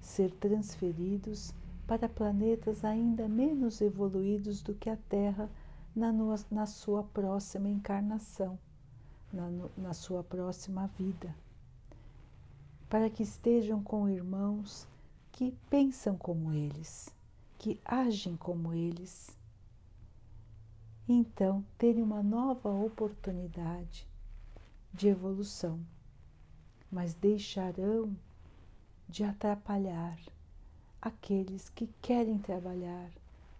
ser 0.00 0.30
transferidos 0.32 1.52
para 1.86 2.08
planetas 2.08 2.84
ainda 2.84 3.28
menos 3.28 3.80
evoluídos 3.80 4.62
do 4.62 4.74
que 4.74 4.88
a 4.88 4.96
Terra 4.96 5.50
na, 5.94 6.12
na 6.50 6.66
sua 6.66 7.02
próxima 7.02 7.68
encarnação, 7.68 8.58
na, 9.32 9.50
na 9.76 9.92
sua 9.92 10.22
próxima 10.22 10.86
vida, 10.98 11.34
para 12.88 13.10
que 13.10 13.22
estejam 13.22 13.82
com 13.82 14.08
irmãos 14.08 14.86
que 15.32 15.52
pensam 15.68 16.16
como 16.16 16.52
eles, 16.52 17.14
que 17.58 17.80
agem 17.84 18.36
como 18.36 18.72
eles. 18.72 19.36
Então, 21.08 21.64
terem 21.76 22.02
uma 22.02 22.22
nova 22.22 22.70
oportunidade 22.70 24.06
de 24.92 25.08
evolução, 25.08 25.80
mas 26.90 27.14
deixarão 27.14 28.16
de 29.10 29.24
atrapalhar 29.24 30.16
aqueles 31.02 31.68
que 31.68 31.88
querem 32.00 32.38
trabalhar, 32.38 33.10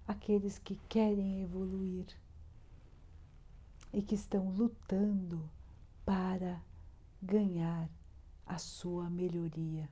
aqueles 0.07 0.59
que 0.61 0.77
querem 0.89 1.43
evoluir 1.43 2.07
e 3.93 4.01
que 4.01 4.15
estão 4.15 4.51
lutando 4.51 5.43
para 6.05 6.63
ganhar 7.21 7.91
a 8.47 8.59
sua 8.59 9.11
melhoria. 9.11 9.89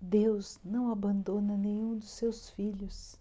Deus 0.00 0.58
não 0.64 0.90
abandona 0.90 1.54
nenhum 1.54 1.98
dos 1.98 2.10
seus 2.10 2.48
filhos. 2.48 3.20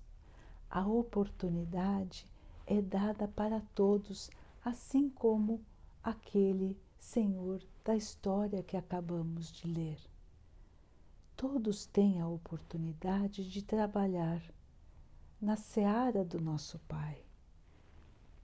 A 0.70 0.88
oportunidade 0.88 2.26
é 2.66 2.82
dada 2.82 3.28
para 3.28 3.60
todos, 3.74 4.32
assim 4.64 5.10
como 5.10 5.60
aquele 6.02 6.78
Senhor 7.06 7.62
da 7.84 7.96
história 7.96 8.64
que 8.64 8.76
acabamos 8.76 9.52
de 9.52 9.68
ler. 9.68 10.00
Todos 11.36 11.86
têm 11.86 12.20
a 12.20 12.28
oportunidade 12.28 13.48
de 13.48 13.62
trabalhar 13.62 14.42
na 15.40 15.56
seara 15.56 16.26
do 16.26 16.42
nosso 16.42 16.80
Pai. 16.88 17.24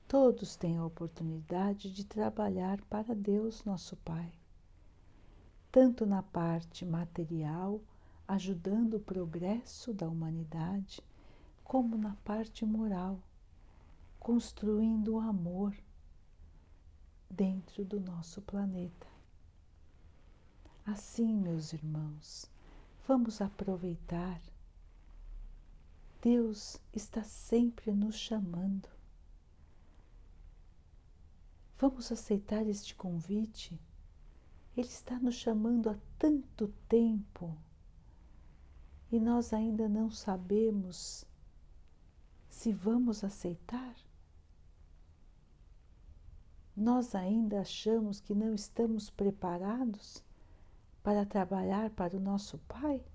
Todos 0.08 0.56
têm 0.56 0.78
a 0.78 0.86
oportunidade 0.86 1.92
de 1.92 2.06
trabalhar 2.06 2.80
para 2.84 3.16
Deus, 3.16 3.66
nosso 3.66 3.98
Pai, 3.98 4.32
tanto 5.72 6.06
na 6.06 6.22
parte 6.22 6.86
material, 6.86 7.82
ajudando 8.28 8.94
o 8.98 9.02
progresso 9.02 9.92
da 9.92 10.08
humanidade, 10.08 11.02
como 11.64 11.98
na 11.98 12.16
parte 12.24 12.64
moral, 12.64 13.20
construindo 14.20 15.16
o 15.16 15.20
amor 15.20 15.76
dentro 17.32 17.84
do 17.86 18.00
nosso 18.00 18.42
planeta. 18.42 19.08
Assim, 20.86 21.34
meus 21.34 21.74
irmãos, 21.74 22.50
vamos 23.08 23.42
aproveitar. 23.42 24.42
Deus 26.22 26.78
está 26.94 27.24
sempre 27.24 27.92
nos 27.92 28.16
chamando. 28.16 28.90
Vamos 31.78 32.12
aceitar 32.12 32.68
este 32.68 32.94
convite? 32.94 33.80
Ele 34.78 34.88
está 34.88 35.20
nos 35.20 35.36
chamando 35.36 35.90
há 35.90 35.98
tanto 36.18 36.68
tempo 36.88 37.58
e 39.12 39.20
nós 39.20 39.52
ainda 39.52 39.90
não 39.90 40.10
sabemos 40.10 41.26
se 42.50 42.72
vamos 42.72 43.24
aceitar. 43.24 43.96
Nós 46.82 47.14
ainda 47.14 47.62
achamos 47.62 48.20
que 48.20 48.34
não 48.34 48.56
estamos 48.56 49.08
preparados 49.08 50.24
para 51.04 51.24
trabalhar 51.24 51.92
para 51.92 52.18
o 52.18 52.20
nosso 52.20 52.58
Pai? 52.68 53.06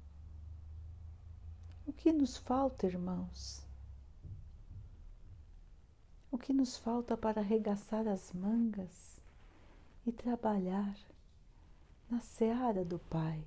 O 1.84 1.92
que 1.92 2.12
nos 2.12 2.36
falta, 2.36 2.86
irmãos? 2.86 3.66
O 6.30 6.38
que 6.38 6.52
nos 6.52 6.76
falta 6.76 7.16
para 7.16 7.40
arregaçar 7.40 8.06
as 8.06 8.32
mangas 8.32 9.20
e 10.06 10.12
trabalhar 10.12 10.96
na 12.08 12.20
seara 12.20 12.84
do 12.84 13.00
Pai? 13.00 13.44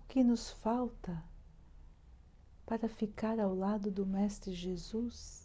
O 0.00 0.06
que 0.06 0.24
nos 0.24 0.50
falta 0.50 1.22
para 2.64 2.88
ficar 2.88 3.38
ao 3.38 3.54
lado 3.54 3.90
do 3.90 4.06
Mestre 4.06 4.54
Jesus, 4.54 5.43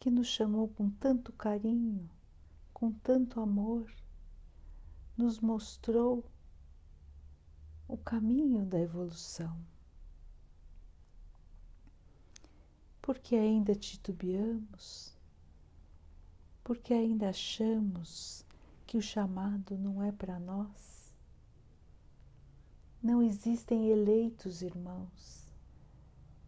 que 0.00 0.10
nos 0.10 0.28
chamou 0.28 0.66
com 0.66 0.88
tanto 0.88 1.30
carinho, 1.30 2.08
com 2.72 2.90
tanto 2.90 3.38
amor, 3.38 3.86
nos 5.14 5.38
mostrou 5.40 6.24
o 7.86 7.98
caminho 7.98 8.64
da 8.64 8.80
evolução. 8.80 9.54
Porque 13.02 13.36
ainda 13.36 13.74
titubeamos, 13.74 15.14
porque 16.64 16.94
ainda 16.94 17.28
achamos 17.28 18.42
que 18.86 18.96
o 18.96 19.02
chamado 19.02 19.76
não 19.76 20.02
é 20.02 20.10
para 20.10 20.40
nós. 20.40 21.12
Não 23.02 23.22
existem 23.22 23.90
eleitos, 23.90 24.62
irmãos, 24.62 25.52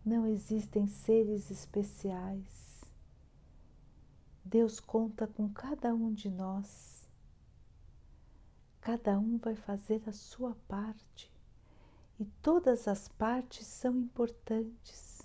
não 0.02 0.26
existem 0.26 0.86
seres 0.86 1.50
especiais. 1.50 2.71
Deus 4.44 4.81
conta 4.81 5.26
com 5.26 5.48
cada 5.48 5.94
um 5.94 6.12
de 6.12 6.28
nós. 6.28 7.09
Cada 8.81 9.18
um 9.18 9.38
vai 9.38 9.55
fazer 9.55 10.02
a 10.09 10.12
sua 10.12 10.55
parte 10.66 11.33
e 12.18 12.24
todas 12.42 12.88
as 12.88 13.09
partes 13.09 13.66
são 13.66 13.96
importantes. 13.96 15.22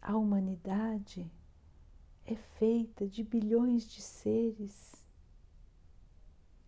A 0.00 0.16
humanidade 0.16 1.30
é 2.24 2.36
feita 2.36 3.08
de 3.08 3.22
bilhões 3.22 3.86
de 3.86 4.00
seres 4.00 5.04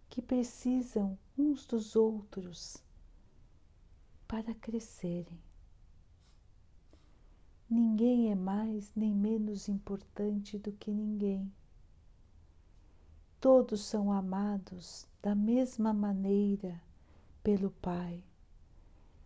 que 0.08 0.20
precisam 0.20 1.18
uns 1.38 1.64
dos 1.66 1.96
outros 1.96 2.76
para 4.26 4.54
crescerem. 4.54 5.40
Ninguém 7.74 8.30
é 8.30 8.34
mais 8.34 8.92
nem 8.94 9.14
menos 9.14 9.66
importante 9.66 10.58
do 10.58 10.72
que 10.72 10.90
ninguém. 10.92 11.50
Todos 13.40 13.80
são 13.80 14.12
amados 14.12 15.08
da 15.22 15.34
mesma 15.34 15.90
maneira 15.90 16.78
pelo 17.42 17.70
Pai. 17.70 18.22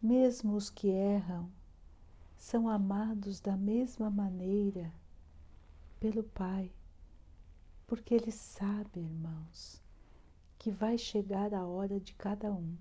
Mesmo 0.00 0.54
os 0.54 0.70
que 0.70 0.86
erram 0.86 1.50
são 2.36 2.68
amados 2.68 3.40
da 3.40 3.56
mesma 3.56 4.08
maneira 4.10 4.92
pelo 5.98 6.22
Pai, 6.22 6.70
porque 7.84 8.14
Ele 8.14 8.30
sabe, 8.30 9.00
irmãos, 9.00 9.82
que 10.56 10.70
vai 10.70 10.96
chegar 10.96 11.52
a 11.52 11.66
hora 11.66 11.98
de 11.98 12.14
cada 12.14 12.52
um. 12.52 12.76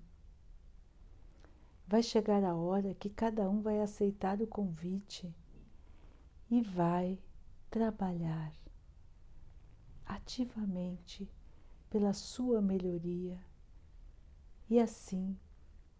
Vai 1.88 2.04
chegar 2.04 2.44
a 2.44 2.54
hora 2.54 2.94
que 2.94 3.10
cada 3.10 3.50
um 3.50 3.60
vai 3.60 3.80
aceitar 3.80 4.40
o 4.40 4.46
convite 4.46 5.34
e 6.50 6.62
vai 6.62 7.18
trabalhar 7.70 8.52
ativamente 10.04 11.28
pela 11.90 12.12
sua 12.12 12.60
melhoria 12.60 13.40
e 14.68 14.78
assim 14.78 15.36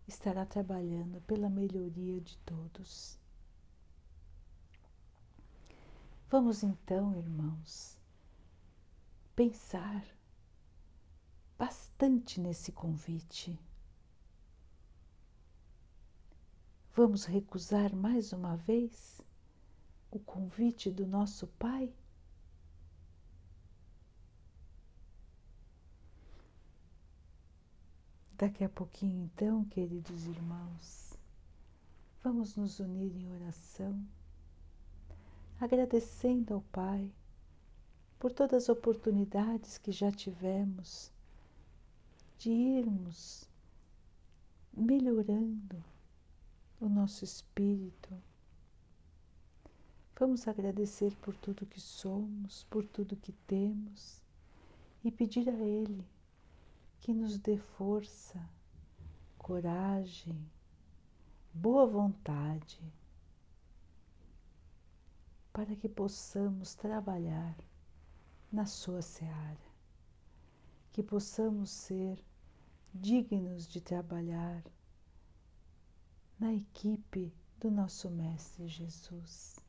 estará 0.07 0.47
trabalhando 0.47 1.21
pela 1.23 1.49
melhoria 1.51 2.21
de 2.21 2.37
todos. 2.39 3.19
Vamos 6.29 6.63
então, 6.63 7.15
irmãos, 7.17 7.99
pensar 9.35 10.05
bastante 11.57 12.41
nesse 12.41 12.73
convite. 12.73 13.59
Vamos 16.95 17.25
recusar 17.25 17.95
mais 17.95 18.33
uma 18.33 18.57
vez 18.57 19.21
o 20.17 20.21
convite 20.21 20.91
do 20.91 21.07
nosso 21.07 21.47
Pai? 21.59 21.93
Daqui 28.33 28.65
a 28.65 28.69
pouquinho, 28.69 29.25
então, 29.25 29.65
queridos 29.65 30.27
irmãos, 30.27 31.19
vamos 32.23 32.57
nos 32.57 32.81
unir 32.81 33.15
em 33.17 33.33
oração, 33.33 34.07
agradecendo 35.59 36.55
ao 36.55 36.61
Pai 36.61 37.11
por 38.19 38.33
todas 38.33 38.65
as 38.65 38.69
oportunidades 38.69 39.79
que 39.79 39.93
já 39.93 40.11
tivemos 40.11 41.11
de 42.39 42.51
irmos 42.51 43.49
melhorando 44.77 45.83
o 46.79 46.89
nosso 46.89 47.25
espírito. 47.25 48.26
Vamos 50.19 50.49
agradecer 50.49 51.15
por 51.17 51.37
tudo 51.37 51.67
que 51.67 51.79
somos, 51.79 52.65
por 52.71 52.87
tudo 52.87 53.19
que 53.19 53.33
temos 53.33 54.23
e 55.05 55.13
pedir 55.13 55.47
a 55.47 55.53
Ele 55.53 56.03
que 57.01 57.13
nos 57.13 57.39
dê 57.39 57.59
força, 57.59 58.41
coragem, 59.37 60.51
boa 61.53 61.87
vontade, 61.87 62.81
para 65.53 65.77
que 65.77 65.87
possamos 65.87 66.75
trabalhar 66.75 67.55
na 68.51 68.65
Sua 68.65 69.03
seara, 69.03 69.71
que 70.93 71.03
possamos 71.03 71.69
ser 71.69 72.25
dignos 72.95 73.69
de 73.69 73.83
trabalhar 73.83 74.65
na 76.41 76.55
equipe 76.55 77.35
do 77.61 77.71
nosso 77.71 78.09
Mestre 78.09 78.67
Jesus, 78.67 79.66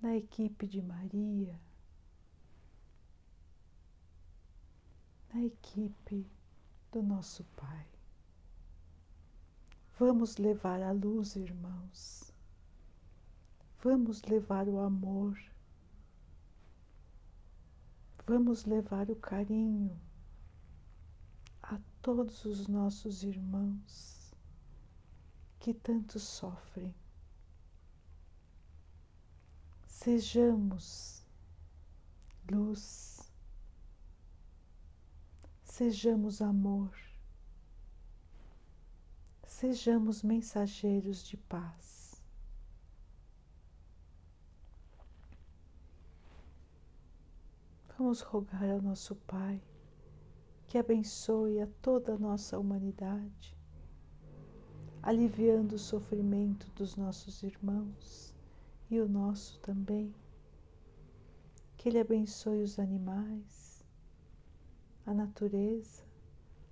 na 0.00 0.16
equipe 0.16 0.66
de 0.66 0.80
Maria 0.82 1.58
na 5.32 5.44
equipe 5.44 6.26
do 6.90 7.02
nosso 7.02 7.44
Pai. 7.56 7.86
Vamos 9.98 10.38
levar 10.38 10.82
a 10.82 10.92
luz, 10.92 11.36
irmãos. 11.36 12.32
Vamos 13.82 14.22
levar 14.22 14.66
o 14.68 14.80
amor. 14.80 15.38
Vamos 18.26 18.64
levar 18.64 19.08
o 19.10 19.16
carinho 19.16 19.98
a 21.62 21.78
todos 22.02 22.44
os 22.44 22.66
nossos 22.66 23.22
irmãos 23.22 24.34
que 25.60 25.72
tanto 25.74 26.18
sofrem. 26.18 26.94
Sejamos 30.02 31.22
luz 32.50 33.20
Sejamos 35.62 36.40
amor, 36.40 36.90
sejamos 39.46 40.22
mensageiros 40.22 41.22
de 41.22 41.36
paz. 41.36 42.22
Vamos 47.98 48.22
rogar 48.22 48.70
ao 48.70 48.80
nosso 48.80 49.14
Pai 49.14 49.62
que 50.66 50.78
abençoe 50.78 51.60
a 51.60 51.66
toda 51.82 52.14
a 52.14 52.18
nossa 52.18 52.58
humanidade, 52.58 53.54
aliviando 55.02 55.74
o 55.74 55.78
sofrimento 55.78 56.70
dos 56.70 56.96
nossos 56.96 57.42
irmãos 57.42 58.29
e 58.90 59.00
o 59.00 59.08
nosso 59.08 59.58
também. 59.60 60.14
Que 61.76 61.88
Ele 61.88 62.00
abençoe 62.00 62.62
os 62.62 62.78
animais, 62.78 63.84
a 65.06 65.14
natureza, 65.14 66.02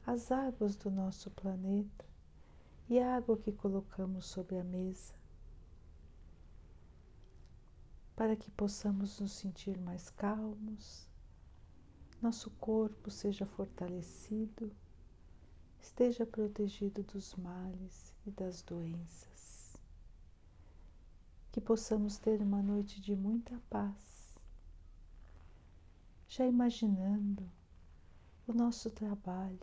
as 0.05 0.33
águas 0.33 0.75
do 0.75 0.91
nosso 0.91 1.31
planeta 1.31 2.05
e 2.89 2.99
a 2.99 3.17
água 3.17 3.37
que 3.37 3.53
colocamos 3.53 4.27
sobre 4.27 4.59
a 4.59 4.65
mesa, 4.65 5.15
para 8.17 8.35
que 8.35 8.51
possamos 8.51 9.21
nos 9.21 9.33
sentir 9.33 9.79
mais 9.79 10.11
calmos, 10.11 11.09
nosso 12.21 12.51
corpo 12.53 13.11
seja 13.11 13.47
fortalecido, 13.47 14.73
esteja 15.81 16.27
protegido 16.27 17.03
dos 17.03 17.35
males 17.37 18.15
e 18.27 18.31
das 18.31 18.61
doenças. 18.63 19.28
Que 21.59 21.65
possamos 21.65 22.19
ter 22.19 22.41
uma 22.41 22.63
noite 22.63 23.01
de 23.01 23.17
muita 23.17 23.61
paz. 23.69 24.39
Já 26.29 26.47
imaginando 26.47 27.51
o 28.47 28.53
nosso 28.53 28.93
trabalho, 28.93 29.59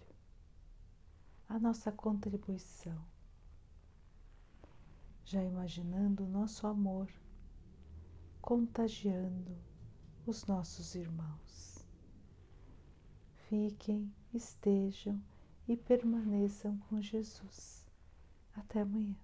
a 1.47 1.57
nossa 1.57 1.93
contribuição, 1.93 3.01
já 5.23 5.41
imaginando 5.41 6.25
o 6.25 6.27
nosso 6.27 6.67
amor 6.67 7.09
contagiando 8.41 9.57
os 10.27 10.45
nossos 10.47 10.95
irmãos. 10.95 11.87
Fiquem, 13.47 14.13
estejam 14.33 15.23
e 15.65 15.77
permaneçam 15.77 16.77
com 16.89 16.99
Jesus. 17.01 17.87
Até 18.53 18.81
amanhã. 18.81 19.15